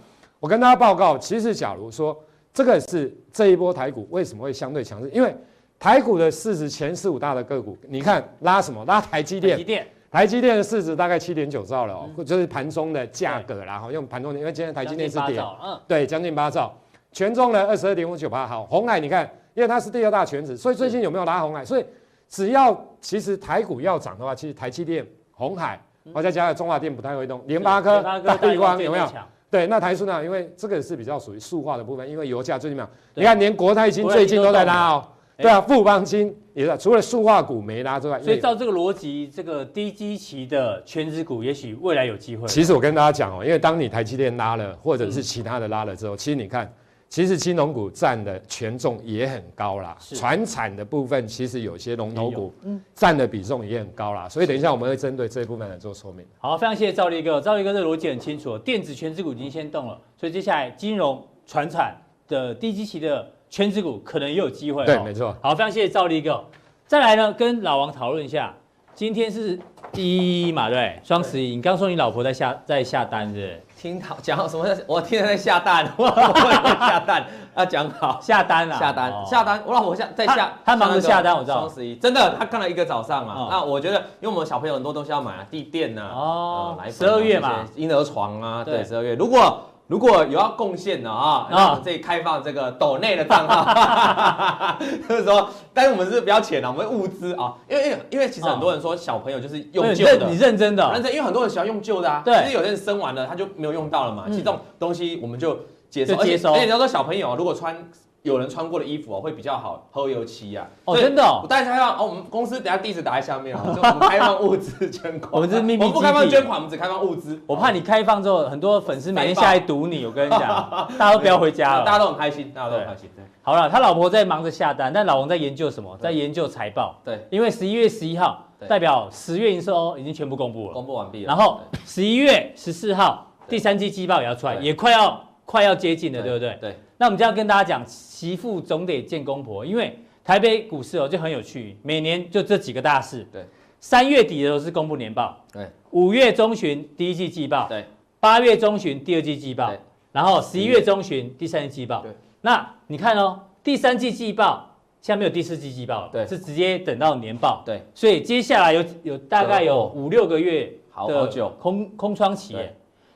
[0.40, 2.14] 我跟大家报告，其实假如说
[2.52, 5.34] 这个是这一波台股为什么会相对强势，因为。
[5.80, 8.84] 台股的市值前四五大的个股，你看拉什么？
[8.84, 9.56] 拉台积电。
[9.56, 16.70] 台积电，台积电的市值大概七点九兆了哦，嗯、就是盘中的价格啦，然后用盘中，因为今天台积电是跌，嗯，对，将近八兆，
[17.12, 18.46] 权重呢二十二点五九八。
[18.46, 21.64] 好，红海你看，因为它是第二大权值，所以最近有没有拉红海？
[21.64, 21.86] 所以
[22.28, 25.80] 只要其实台股要涨的话，其实台积电、红海，
[26.12, 29.08] 我再加上中华电不太会动，联发科、大立光有没有？
[29.50, 30.22] 对，那台塑呢？
[30.22, 35.08] 因为这个是比较属于塑化的部分，因为油价最近没有，你看连国泰金最近都在拉哦。
[35.40, 42.46] 对啊，富邦金也是，除了塑化股没拉之外，所以照这个逻辑，这个低基期的全值股，也许未来有机会。
[42.48, 46.72] 其实我跟大家讲哦，因为当你台积电拉了，或者是其他的拉了之后，其实你看。
[47.08, 52.54] 其实金融股占的权重也很高啦，传产的部分其实有些龙头股
[52.94, 56.24] 占的比重也很高啦，所以等一下我们会针对这一部分来做说明。
[56.38, 61.96] 好，非常谢谢赵立哥，赵立哥这逻辑很清楚，电子全值股已经先动了，所以接下来金融、传产
[62.28, 64.86] 的低基期的权值股可能也有机会。
[64.86, 65.36] 对，没错。
[65.42, 66.42] 好，非常谢谢赵立哥。
[66.86, 68.54] 再来呢，跟老王讨论一下，
[68.94, 69.58] 今天是
[69.92, 73.60] 第一嘛，对，双十一，你刚说你老婆在下在下单是？
[73.76, 74.64] 听好讲什么？
[74.86, 79.62] 我听人在下蛋， 我下蛋要讲好下单啊，下单下单。
[79.64, 81.60] 我老婆下在下，她忙着下单，我知道。
[81.60, 83.48] 双十一真的，她看了一个早上啊。
[83.50, 89.14] 那我觉得，因为我们小朋友很多东西要买啊，地垫呐，哦，十二月嘛，婴儿床啊，对，十二月。
[89.14, 89.60] 如果
[89.90, 105.58] 如果有要贡献的啊，那我们这里开放这个抖内的账号， 就是说，但是我们是比较浅的，我们物资啊，因为因为因为其实很多人说小朋友就是用旧的，你认真的，认真，因为很多人喜欢用旧的啊，对，其实有些人生完了他就没有用到了嘛，其实这种东西我们就
[105.90, 106.52] 接受，接收。
[106.52, 107.76] 而且你要说小朋友如果穿。
[108.22, 110.68] 有人穿过的衣服哦，会比较好，厚油漆呀。
[110.84, 111.40] 哦，真的哦。
[111.42, 115.32] 我带大家哦，我们公司等下地址打在下面哦， 就我们开放物资捐款。
[115.32, 117.40] 我们是秘密，我们不开放捐款，我们只开放物资。
[117.46, 120.04] 我怕你开放之后，很多粉丝每天下来堵你。
[120.04, 120.40] 我跟你讲，
[120.98, 121.84] 大家都不要回家了。
[121.84, 123.08] 大家都很开心，大家都很开心。
[123.16, 123.24] 对。
[123.42, 125.96] 好了，他老婆在忙着下单，但老王在研究什么？
[125.98, 126.96] 在研究财报。
[127.02, 127.26] 对。
[127.30, 131.28] 因为十一月十一号代表十月营收已经全部公布了，公布完毕了。
[131.28, 136.58] 然后十一月十四号第三季季报也要出来，也快要快要接近了，对不对？
[136.60, 136.78] 对。
[137.00, 143.26] 那我们就要跟大家讲，媳妇总得见公婆，因为台北股市哦就很有趣，每年就这几个大事。
[143.32, 143.42] 对，
[143.80, 147.86] 三月底的时候是公布年报，对，五月中旬第一季季报，对，
[148.20, 149.80] 八月中旬第二季季报，对，
[150.12, 152.02] 然后十一月中旬第三季季报。
[152.02, 154.68] 对，那你看哦，第三季季报
[155.00, 157.62] 现在没有第四季季报了，对，是直接等到年报。
[157.64, 161.48] 对，所以接下来有有大概有五六个月好久。
[161.58, 162.58] 空空窗期，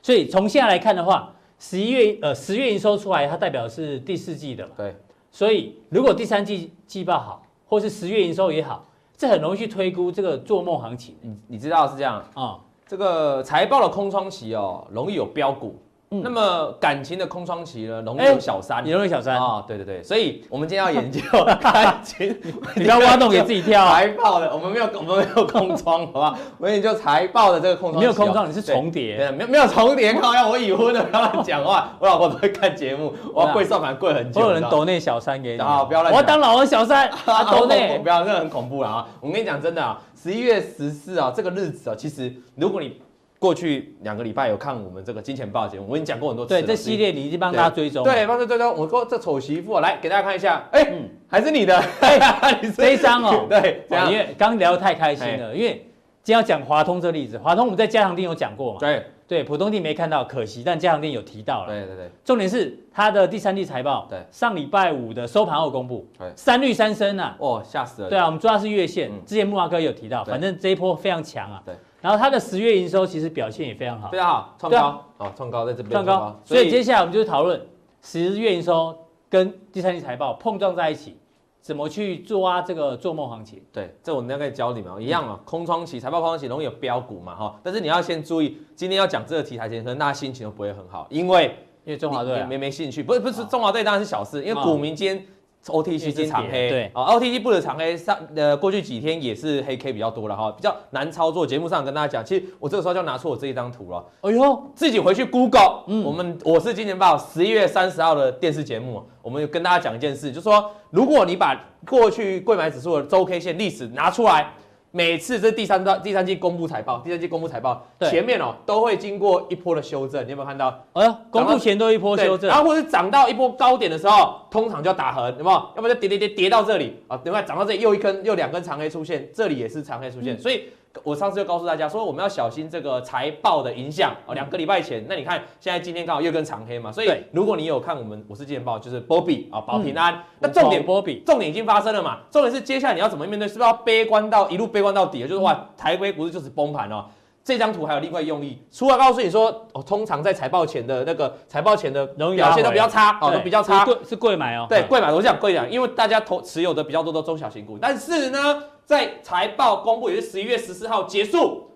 [0.01, 1.31] 所以从现在来看的话。
[1.67, 4.73] 十一月呃十月营收出来，它代表是第四季的嘛？
[4.77, 4.95] 对。
[5.31, 11.15] 所以如果第三季季报好，或是十月营收也好，这很容易去推估这个做梦行情。
[11.21, 12.27] 你你知道是这样啊？
[12.35, 15.75] 嗯、这个财报的空窗期哦，容易有标股。
[16.09, 19.35] 那么感情的空窗期呢，容易有小三，也容易小三。
[19.35, 21.19] 啊，对对对，所以我们今天要研究
[21.59, 22.29] 感情，
[22.75, 23.85] 你不要挖洞给自己跳。
[23.91, 26.37] 财报的，我们没有，我们没有空窗，好不好？
[26.57, 35.59] 我们研究财报的这个空窗，没有空窗，你是重叠，没有没有重叠，靠，要我已婚的不要乱讲话， 我老婆都会看节目，我要跪算盘跪很久，有人抖那小三给你。
[35.59, 37.09] 啊，不要乱讲，我要当老王小三，
[37.51, 39.07] 抖内，不要，这很恐怖了啊！
[39.19, 43.01] 我跟你讲真的啊，十一月十四啊，这个日子啊，其实如果你。
[43.37, 46.49] 过去两个礼拜有看我们这个金钱豹节目，我跟你讲过很多次。
[46.49, 48.03] 对，这系列你已经帮大家追踪。
[48.03, 48.75] 对，帮他追踪。
[48.75, 50.67] 我说这丑媳妇，来给大家看一下。
[50.71, 50.87] 哎，
[51.27, 51.83] 还是你的。
[52.75, 53.45] 这一张哦。
[53.49, 55.85] 对，因为刚聊得太开心了，因为
[56.23, 57.37] 今天要讲华通这个例子。
[57.37, 58.79] 华通我们在加强店有讲过嘛？
[58.79, 61.67] 对对，普通店没看到，可惜，但加强店有提到了。
[61.67, 62.09] 对对对。
[62.23, 67.35] 重点是它的第三季财报，对，上礼拜五的收盘后公布，对，三绿三升啊。
[67.39, 68.09] 哦，吓死了。
[68.09, 71.61] 对啊，我们抓的是月线，之前木华哥有提到，反正这一波非常强啊。
[71.65, 71.75] 对。
[72.05, 77.59] 然后它的十月营收其实表现也非常好，非常好，创高，哦，创高在这边创高，所以接下来我们就是讨论
[78.03, 78.95] 十月营收
[79.27, 81.17] 跟第三季财报碰撞在一起，
[81.61, 83.59] 怎么去抓这个做梦行情？
[83.73, 95.25] 对，这我们要可以教你们，一样啊，空窗期财报空窗期容易有标股嘛，哈，但是你要先注意，今天要讲这个题材前，可能大家心情都不会很好，因为因为中华队没没兴趣，不是不是中华队当然是小事，因为股民今天。
[95.65, 101.45] OTC 是长黑，对啊，OTC 不止长黑，上呃过去几天也是黑 K 比较多了哈，比较难操作。
[101.45, 104.05] 节目上跟大家讲，其实我这个时候就要拿出我这一张图了。
[104.21, 114.53] 哎呦，自己回去 Google，嗯，我们我是金钱豹十一月三十号的电视节目，我们跟大家讲一件事，就是说如果你把过去贵买指数的周 K 线历史拿出来。
[114.95, 120.81] 每次这第三段第三季公布财报，第三季公布财报，前面哦都会经过一波的修正，你有没有看到？
[120.93, 125.57] 哎呀，公布前都一波修正，然后或者涨到一波高点的时候，通常就要打横，有没有？
[125.75, 130.69] 要不然就跌跌跌跌到这里啊，等会涨到这里又一根又两根长黑出现，这里也是长黑出现，嗯、所以。
[131.03, 134.33] 我上次就告诉大家说，我们要小心这个财报的影响哦。
[134.33, 145.21] 两个礼拜前，那你看现在今天刚好又跟长黑嘛，所以如果你有看我们我是金钱爆，就是波比啊保平安，那重点波比重点已经发生了嘛，重点是接下来你要怎么面对，是不是要悲观到一路悲观到底？
[145.21, 147.05] 就是哇，台规股市就是崩盘哦。
[147.43, 158.63] 这张图还有另外用意，除了告诉你说，哦，通常在财报前的那个财报前的表现都比较差哦，都比较差，是贵买哦，对，贵买，我讲贵讲，因为大家投持有的比较多的中小型股，但是呢。
[158.85, 161.71] 在财报公布也是十一月十四号结束，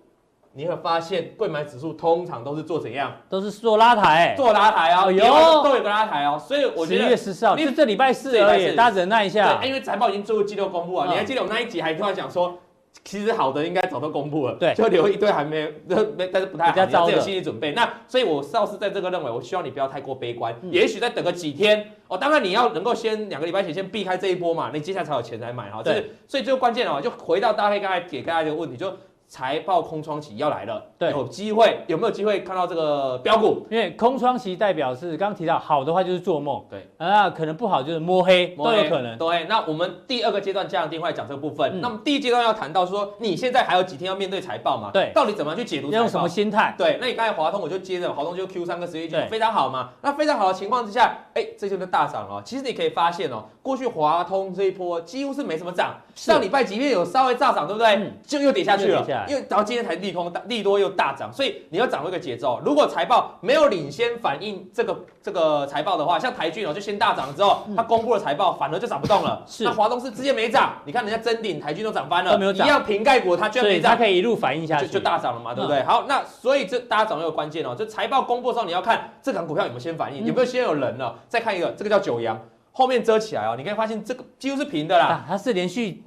[0.52, 3.12] 你会发现贵买指数通常都是做怎样？
[3.28, 5.24] 都是做拉抬，做拉抬啊，有
[5.62, 6.38] 都有个拉抬哦。
[6.38, 9.58] 所以我觉得十一月十四号，就这礼拜四而已，大家忍耐一下。
[9.58, 12.58] 对，因为财报已经最后季度公布了，你还记得我那一集还跟他讲说，
[13.02, 17.72] 其实好的应该早都公布了，对，就留一堆还没有，没，但是不太好，你要有心理准备。
[17.72, 22.18] 那所以我倒是在这个认为，我希望你不要太过悲观，也许再等个几天哦。
[22.18, 25.82] 当然你要能够先两个礼拜前先避开这一波嘛，你接下来才有钱来买哈。
[25.82, 28.94] 对，所以最关键的话，就回到大黑刚才给大家一个问题就。
[29.30, 33.64] 财报空窗期要来了，对，有机会有没有机会看到这个标股？
[33.70, 39.16] 因为空窗期代表是刚刚提到好的话就是做梦，对啊，可能不好就是摸黑，摸黑都有可能。
[39.16, 41.78] 对，那我们第二个阶段加上电话讲这个部分。
[41.78, 44.90] 嗯、那么第一阶段要谈到说，你现在还有几天要面对财报嘛？
[44.92, 45.92] 对，到底怎么样去解读？
[45.92, 46.74] 用什么心态？
[46.76, 49.90] 对，那你刚才华通我就接着华通就 Q 三跟十一就非常好嘛。
[50.02, 52.42] 那非常好的情况之下，哎，这就是大涨了。
[52.44, 57.94] 其实你可以发现哦，过去华通这一波几乎是没什么涨，上礼拜即便有稍微炸涨，对不对？
[57.94, 60.00] 嗯、就又跌下去了，因为到今天才。
[60.00, 62.58] 利空大，利多又大涨，所以你要掌握一个节奏。
[62.64, 69.42] 如果财报没有领先反映这个这个财报的话，像台郡哦，就先大涨了之后，它公布了财报，反而就涨不动了。
[69.46, 75.80] 是，那华东是直接没涨，你看人家真鼎、台郡都涨翻了，一样瓶盖股，它居然没涨，它可以一路反映下去，就，就大涨了嘛，对不对？
[75.80, 82.40] 嗯、好，那所以这大家掌握一个关键哦，就财报公布的时候，你要看这档股票有没有先反应，嗯、有没有先有人了，再看一个，这个叫九阳，
[82.72, 86.02] 后面遮起来哦，你可以发现这个几乎是平的啦，啊、它是连续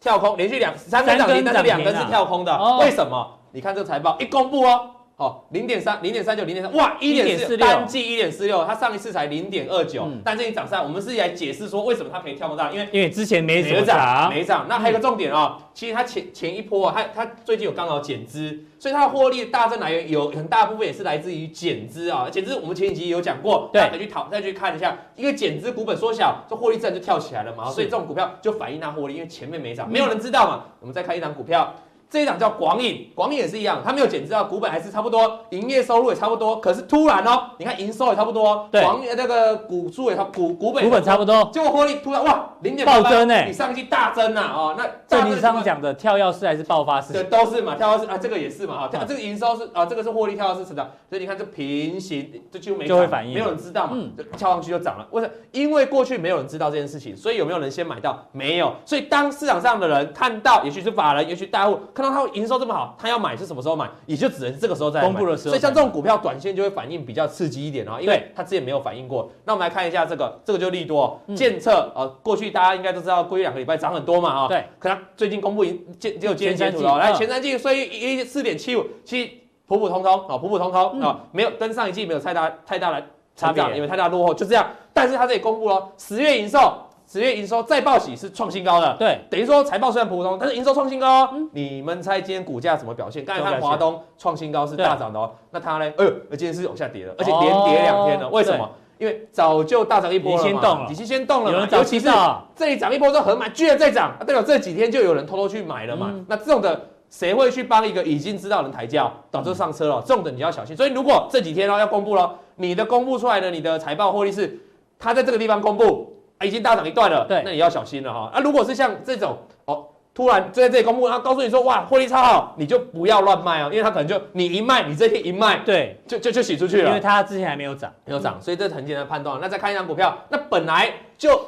[0.00, 3.38] 跳空，连续两三根涨停，但是两根是跳空的，哦、为什么？
[3.52, 6.72] 你看这个财报一公布哦，好零点三零点三九零点三。
[6.76, 7.66] 哇一点四六。
[7.66, 14.66] 单季一点四六，它上一次才零点二九，但这一涨上，我们是来解释说为什么它可以跳那么大，因为因为之前没没涨没涨。
[14.68, 31.74] 那还有个重点哦，其实它前前一波啊，它它最近有刚好减资，所以它的获利大增来源有很大部分也是来自于减资啊，减资我们前几集有讲过，对，再去讨再去看一下，因为减资股本缩小，这获利自然就跳起来了嘛，所以这种股票就反映它获利，因为前面没涨，没有人知道嘛，我们再看一档股票。
[32.10, 36.58] 这一档叫广影，广影也是一样，它没有减资啊，股本还是差不多，营业收入也差不多。
[36.60, 47.12] 可是突然哦，你看营收也差不多，对，广那个股数也差，股股本股本差不多，结果获利突然哇，零点暴增哎，比上期大增呐哦，那这你上次讲的跳跃式还是爆发式？
[47.12, 55.06] 对，都是嘛，跳跃式啊，这个也是嘛哈，这个营收是啊，这个是获利跳跃式成长，所以你看这平行这几乎没就会反应，没有人知道嘛，就跳上去就涨了。
[55.10, 55.34] 为什么？
[55.52, 58.26] 因为过去没有人知道这件事情，所以有没有人先买到？
[58.32, 62.94] 没有，所以当市场上的人看到，也许是法人，也许大户看到它营收这么好。
[62.96, 63.90] 它要买是什么时候买？
[64.06, 65.50] 也就只能是这个时候再公布的时候。
[65.50, 69.28] 所以像这种股票，短线就会反应比较刺激一点啊，因为它之前没有反应过。
[69.44, 74.46] 那我们来看一下这个，这个就利多建测啊，过去大家应该都知道，过去两个礼拜涨很多嘛啊。
[74.46, 74.64] 对。
[74.78, 79.30] 可它最近公布已经只有今天截图了，来前三季所以一四点七五，其实
[79.66, 84.64] 普普通通啊，普普通通啊，没有跟上一季没有太大太大的差别，因为太大落后就这样。
[84.94, 86.60] 但是它这里公布了十月营收。
[87.10, 91.30] 十月营收再报喜是创新高的，对，等于说财报虽然普通，但是营收创新高哦。
[91.32, 93.24] 嗯、你们猜今天股价怎么表现？
[93.24, 95.86] 刚才看华东创新高是大涨的哦，那它呢？
[95.96, 98.26] 哎呦，今天是往下跌的，而且连跌两天了。
[98.26, 98.68] 哦、为什么？
[98.98, 101.66] 因为早就大涨一波了先动了，已经先动了嘛。
[101.72, 102.10] 尤其是
[102.54, 106.10] 这里涨一波之后很买，居然再涨，代表这几天就有人偷偷去买了嘛。
[106.12, 110.02] 嗯、那这种的谁会去帮一个已经知道人抬轿，导致上车了？
[110.04, 110.76] 这种的你要小心。
[110.76, 114.60] 所以如果这几天哦要公布了，你的公布出来的你的财报获利是，
[114.98, 116.17] 它在这个地方公布。
[116.46, 118.30] 已经大涨一段了，对，那你要小心了哈。
[118.32, 129.38] 啊，如果是像这种哦，突然就在这里公布，他告诉你说哇，获利超好，你就不要乱卖哦，因为他可能就你一卖，你这天一卖，对，就就就洗出去了，因为他之前还没有涨，没有涨，所以这是很简单判断。
[129.40, 131.40] 那再看一张股票，那本来就，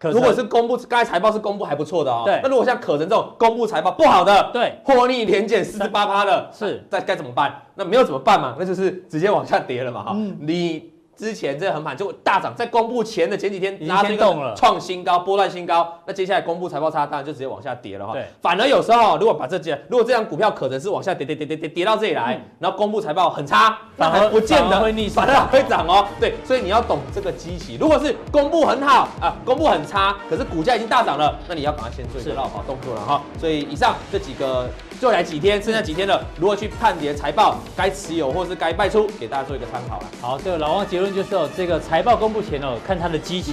[0.00, 7.62] 如果是公布刚才财报是公布还不错的哦，对，那如果像可成这种公布财报不好的，对，获利连减四十八趴的，是，那该怎么办？
[7.74, 8.56] 那没有怎么办嘛？
[8.58, 10.91] 那就是直接往下跌了嘛哈，你。
[11.22, 15.96] 之前这个横盘就大涨，在公布前的前几天拉这个创新高，波段新高。
[16.04, 18.12] 那接下来公布财报差，当然就直接往下跌了哈。
[18.12, 26.04] 对，反而有时候如果把这件，如果这张股票可能是往下跌跌跌跌跌跌到这里来，然后公布财报很差，反而不见得会逆，反而会涨哦。
[26.18, 27.76] 对，所以你要懂这个机器。
[27.80, 33.22] 如果是公布很好啊，公布很差，可是股价已经大涨了，那你要赶快先做一个绕跑动作了哈。
[33.38, 34.68] 所以以上这几个。
[35.00, 40.04] 就来几天，剩下几天了，如何去判别财报该持有或是该卖出，给大家做一个参考了。
[40.20, 43.52] 好，这个老王结论就是哦，这个财报公布前哦，看它的基期，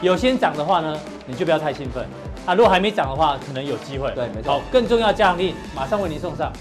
[0.00, 2.06] 有先涨的话呢，你就不要太兴奋
[2.46, 2.54] 啊。
[2.54, 4.10] 如果还没涨的话，可能有机会。
[4.14, 4.52] 对，没错。
[4.52, 6.52] 好，更重要的加强錠，马上为您送上。